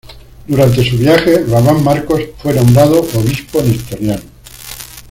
Durante 0.47 0.83
su 0.83 0.97
viaje, 0.97 1.45
Rabban 1.47 1.83
Markos 1.83 2.23
fue 2.41 2.55
nombrado 2.55 3.01
obispo 3.19 3.61
nestoriano. 3.61 4.23